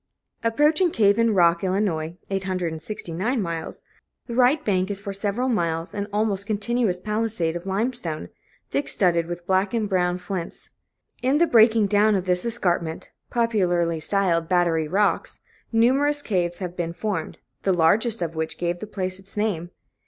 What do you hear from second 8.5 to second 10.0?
thick studded with black and